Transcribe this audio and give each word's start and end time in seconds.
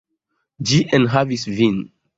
Ĝi 0.71 0.81
enhavis 1.01 1.47
vin. 1.61 1.83